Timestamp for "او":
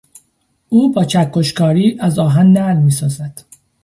0.69-0.91